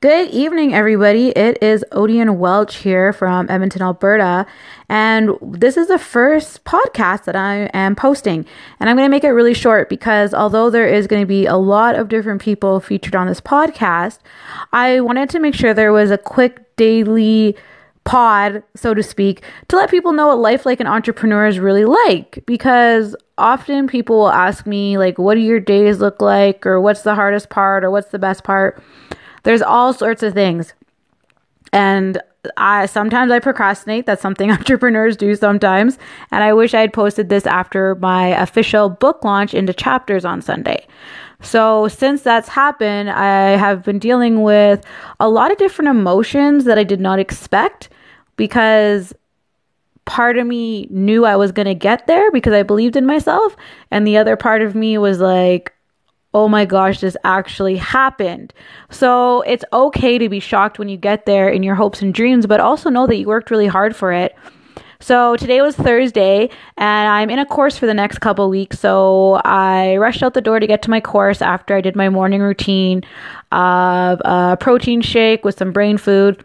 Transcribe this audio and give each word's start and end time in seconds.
Good 0.00 0.30
evening, 0.30 0.74
everybody. 0.74 1.30
It 1.30 1.60
is 1.60 1.84
Odian 1.90 2.36
Welch 2.36 2.76
here 2.76 3.12
from 3.12 3.50
Edmonton, 3.50 3.82
Alberta. 3.82 4.46
And 4.88 5.32
this 5.42 5.76
is 5.76 5.88
the 5.88 5.98
first 5.98 6.62
podcast 6.62 7.24
that 7.24 7.34
I 7.34 7.68
am 7.74 7.96
posting. 7.96 8.46
And 8.78 8.88
I'm 8.88 8.94
going 8.94 9.06
to 9.06 9.10
make 9.10 9.24
it 9.24 9.30
really 9.30 9.54
short 9.54 9.88
because 9.88 10.32
although 10.32 10.70
there 10.70 10.86
is 10.86 11.08
going 11.08 11.22
to 11.22 11.26
be 11.26 11.46
a 11.46 11.56
lot 11.56 11.96
of 11.96 12.08
different 12.08 12.40
people 12.40 12.78
featured 12.78 13.16
on 13.16 13.26
this 13.26 13.40
podcast, 13.40 14.20
I 14.72 15.00
wanted 15.00 15.30
to 15.30 15.40
make 15.40 15.56
sure 15.56 15.74
there 15.74 15.92
was 15.92 16.12
a 16.12 16.18
quick 16.18 16.76
daily 16.76 17.56
pod, 18.04 18.62
so 18.76 18.94
to 18.94 19.02
speak, 19.02 19.42
to 19.66 19.74
let 19.74 19.90
people 19.90 20.12
know 20.12 20.28
what 20.28 20.38
life 20.38 20.64
like 20.64 20.78
an 20.78 20.86
entrepreneur 20.86 21.48
is 21.48 21.58
really 21.58 21.84
like. 21.84 22.44
Because 22.46 23.16
often 23.36 23.88
people 23.88 24.16
will 24.16 24.30
ask 24.30 24.64
me, 24.64 24.96
like, 24.96 25.18
what 25.18 25.34
do 25.34 25.40
your 25.40 25.58
days 25.58 25.98
look 25.98 26.22
like? 26.22 26.64
Or 26.64 26.80
what's 26.80 27.02
the 27.02 27.16
hardest 27.16 27.50
part? 27.50 27.82
Or 27.82 27.90
what's 27.90 28.10
the 28.10 28.20
best 28.20 28.44
part? 28.44 28.80
There's 29.48 29.62
all 29.62 29.94
sorts 29.94 30.22
of 30.22 30.34
things. 30.34 30.74
And 31.72 32.20
I 32.58 32.84
sometimes 32.84 33.32
I 33.32 33.38
procrastinate. 33.38 34.04
That's 34.04 34.20
something 34.20 34.50
entrepreneurs 34.58 35.16
do 35.16 35.34
sometimes. 35.36 35.96
And 36.30 36.44
I 36.44 36.52
wish 36.52 36.74
I 36.74 36.82
had 36.82 36.92
posted 36.92 37.30
this 37.30 37.46
after 37.46 37.94
my 37.94 38.26
official 38.26 38.90
book 38.90 39.24
launch 39.24 39.54
into 39.54 39.72
chapters 39.72 40.26
on 40.26 40.42
Sunday. 40.42 40.86
So, 41.40 41.88
since 41.88 42.20
that's 42.20 42.50
happened, 42.50 43.08
I 43.08 43.56
have 43.56 43.84
been 43.84 43.98
dealing 43.98 44.42
with 44.42 44.84
a 45.18 45.30
lot 45.30 45.50
of 45.50 45.56
different 45.56 45.88
emotions 45.88 46.66
that 46.66 46.76
I 46.76 46.84
did 46.84 47.00
not 47.00 47.18
expect 47.18 47.88
because 48.36 49.14
part 50.04 50.36
of 50.36 50.46
me 50.46 50.88
knew 50.90 51.24
I 51.24 51.36
was 51.36 51.52
going 51.52 51.68
to 51.68 51.74
get 51.74 52.06
there 52.06 52.30
because 52.32 52.52
I 52.52 52.64
believed 52.64 52.96
in 52.96 53.06
myself. 53.06 53.56
And 53.90 54.06
the 54.06 54.18
other 54.18 54.36
part 54.36 54.60
of 54.60 54.74
me 54.74 54.98
was 54.98 55.20
like, 55.20 55.72
oh 56.34 56.48
my 56.48 56.64
gosh, 56.64 57.00
this 57.00 57.16
actually 57.24 57.76
happened. 57.76 58.52
So 58.90 59.42
it's 59.42 59.64
okay 59.72 60.18
to 60.18 60.28
be 60.28 60.40
shocked 60.40 60.78
when 60.78 60.88
you 60.88 60.96
get 60.96 61.26
there 61.26 61.48
in 61.48 61.62
your 61.62 61.74
hopes 61.74 62.02
and 62.02 62.12
dreams, 62.12 62.46
but 62.46 62.60
also 62.60 62.90
know 62.90 63.06
that 63.06 63.16
you 63.16 63.26
worked 63.26 63.50
really 63.50 63.66
hard 63.66 63.96
for 63.96 64.12
it. 64.12 64.36
So 65.00 65.36
today 65.36 65.60
was 65.60 65.76
Thursday, 65.76 66.50
and 66.76 67.08
I'm 67.08 67.30
in 67.30 67.38
a 67.38 67.46
course 67.46 67.78
for 67.78 67.86
the 67.86 67.94
next 67.94 68.18
couple 68.18 68.50
weeks. 68.50 68.80
So 68.80 69.40
I 69.44 69.96
rushed 69.96 70.24
out 70.24 70.34
the 70.34 70.40
door 70.40 70.58
to 70.58 70.66
get 70.66 70.82
to 70.82 70.90
my 70.90 71.00
course 71.00 71.40
after 71.40 71.76
I 71.76 71.80
did 71.80 71.94
my 71.94 72.08
morning 72.08 72.40
routine 72.40 73.02
of 73.52 74.20
a 74.24 74.56
protein 74.58 75.00
shake 75.00 75.44
with 75.44 75.56
some 75.56 75.72
brain 75.72 75.98
food. 75.98 76.44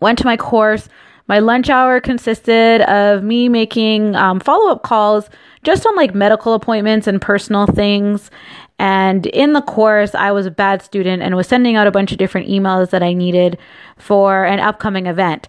Went 0.00 0.18
to 0.20 0.24
my 0.24 0.36
course. 0.36 0.88
My 1.28 1.38
lunch 1.38 1.70
hour 1.70 2.00
consisted 2.00 2.82
of 2.82 3.22
me 3.22 3.48
making 3.48 4.16
um, 4.16 4.40
follow 4.40 4.70
up 4.70 4.82
calls 4.82 5.30
just 5.62 5.86
on 5.86 5.94
like 5.96 6.14
medical 6.14 6.54
appointments 6.54 7.06
and 7.06 7.20
personal 7.20 7.66
things. 7.66 8.30
And 8.78 9.26
in 9.26 9.52
the 9.52 9.62
course, 9.62 10.14
I 10.14 10.32
was 10.32 10.46
a 10.46 10.50
bad 10.50 10.82
student 10.82 11.22
and 11.22 11.36
was 11.36 11.46
sending 11.46 11.76
out 11.76 11.86
a 11.86 11.92
bunch 11.92 12.10
of 12.10 12.18
different 12.18 12.48
emails 12.48 12.90
that 12.90 13.02
I 13.02 13.12
needed 13.12 13.58
for 13.96 14.44
an 14.44 14.58
upcoming 14.58 15.06
event. 15.06 15.46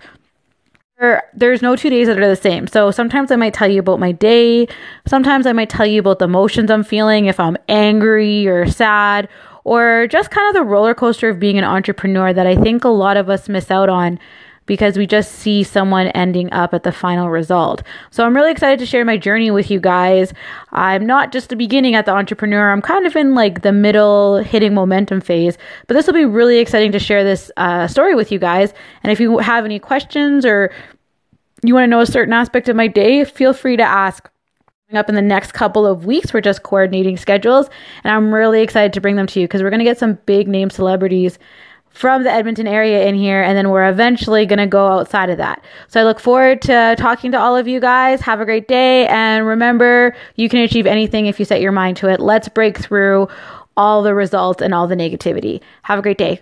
There's 1.33 1.61
no 1.61 1.75
two 1.75 1.89
days 1.89 2.07
that 2.07 2.19
are 2.19 2.29
the 2.29 2.35
same. 2.35 2.67
So 2.67 2.91
sometimes 2.91 3.31
I 3.31 3.35
might 3.35 3.53
tell 3.53 3.69
you 3.69 3.79
about 3.79 3.99
my 3.99 4.11
day. 4.11 4.67
Sometimes 5.07 5.45
I 5.47 5.51
might 5.51 5.69
tell 5.69 5.85
you 5.85 5.99
about 5.99 6.19
the 6.19 6.25
emotions 6.25 6.71
I'm 6.71 6.83
feeling, 6.83 7.25
if 7.25 7.39
I'm 7.39 7.57
angry 7.67 8.47
or 8.47 8.67
sad, 8.67 9.27
or 9.63 10.07
just 10.09 10.31
kind 10.31 10.47
of 10.47 10.53
the 10.53 10.67
roller 10.67 10.93
coaster 10.93 11.29
of 11.29 11.39
being 11.39 11.57
an 11.57 11.63
entrepreneur 11.63 12.33
that 12.33 12.47
I 12.47 12.55
think 12.55 12.83
a 12.83 12.89
lot 12.89 13.17
of 13.17 13.29
us 13.29 13.47
miss 13.49 13.71
out 13.71 13.89
on 13.89 14.19
because 14.65 14.97
we 14.97 15.05
just 15.05 15.33
see 15.33 15.63
someone 15.63 16.07
ending 16.07 16.51
up 16.53 16.73
at 16.73 16.83
the 16.83 16.91
final 16.91 17.29
result. 17.29 17.83
So 18.11 18.25
I'm 18.25 18.35
really 18.35 18.51
excited 18.51 18.79
to 18.79 18.85
share 18.85 19.03
my 19.03 19.17
journey 19.17 19.51
with 19.51 19.69
you 19.69 19.79
guys. 19.79 20.33
I'm 20.71 21.05
not 21.05 21.31
just 21.31 21.49
the 21.49 21.55
beginning 21.55 21.95
at 21.95 22.05
the 22.05 22.13
entrepreneur, 22.13 22.71
I'm 22.71 22.81
kind 22.81 23.05
of 23.05 23.15
in 23.15 23.35
like 23.35 23.61
the 23.61 23.71
middle 23.71 24.37
hitting 24.37 24.73
momentum 24.73 25.21
phase, 25.21 25.57
but 25.87 25.95
this 25.95 26.07
will 26.07 26.13
be 26.13 26.25
really 26.25 26.59
exciting 26.59 26.91
to 26.93 26.99
share 26.99 27.23
this 27.23 27.51
uh, 27.57 27.87
story 27.87 28.15
with 28.15 28.31
you 28.31 28.39
guys. 28.39 28.73
And 29.03 29.11
if 29.11 29.19
you 29.19 29.37
have 29.39 29.65
any 29.65 29.79
questions 29.79 30.45
or 30.45 30.71
you 31.63 31.73
want 31.73 31.83
to 31.83 31.87
know 31.87 32.01
a 32.01 32.05
certain 32.05 32.33
aspect 32.33 32.69
of 32.69 32.75
my 32.75 32.87
day, 32.87 33.23
feel 33.23 33.53
free 33.53 33.77
to 33.77 33.83
ask 33.83 34.29
up 34.97 35.09
in 35.09 35.15
the 35.15 35.21
next 35.21 35.53
couple 35.53 35.85
of 35.85 36.05
weeks. 36.05 36.33
We're 36.33 36.41
just 36.41 36.63
coordinating 36.63 37.17
schedules, 37.17 37.69
and 38.03 38.13
I'm 38.13 38.33
really 38.33 38.61
excited 38.61 38.93
to 38.93 39.01
bring 39.01 39.15
them 39.15 39.27
to 39.27 39.39
you 39.39 39.47
because 39.47 39.61
we're 39.61 39.69
going 39.69 39.79
to 39.79 39.85
get 39.85 39.97
some 39.97 40.19
big 40.25 40.47
name 40.47 40.69
celebrities 40.69 41.39
from 41.89 42.23
the 42.23 42.31
Edmonton 42.31 42.67
area 42.67 43.05
in 43.05 43.13
here, 43.15 43.41
and 43.41 43.55
then 43.55 43.69
we're 43.69 43.87
eventually 43.87 44.45
going 44.45 44.59
to 44.59 44.67
go 44.67 44.87
outside 44.87 45.29
of 45.29 45.37
that. 45.37 45.63
So 45.87 46.01
I 46.01 46.03
look 46.03 46.19
forward 46.19 46.61
to 46.63 46.95
talking 46.97 47.31
to 47.31 47.39
all 47.39 47.55
of 47.55 47.67
you 47.67 47.79
guys. 47.79 48.19
Have 48.21 48.41
a 48.41 48.45
great 48.45 48.67
day, 48.67 49.07
and 49.07 49.45
remember, 49.45 50.15
you 50.35 50.49
can 50.49 50.59
achieve 50.59 50.87
anything 50.87 51.27
if 51.27 51.39
you 51.39 51.45
set 51.45 51.61
your 51.61 51.71
mind 51.71 51.97
to 51.97 52.09
it. 52.09 52.19
Let's 52.19 52.49
break 52.49 52.79
through 52.79 53.27
all 53.77 54.01
the 54.01 54.15
results 54.15 54.61
and 54.61 54.73
all 54.73 54.87
the 54.87 54.95
negativity. 54.95 55.61
Have 55.83 55.99
a 55.99 56.01
great 56.01 56.17
day. 56.17 56.41